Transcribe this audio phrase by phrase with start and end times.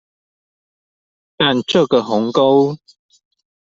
[1.37, 2.79] 但這個鴻溝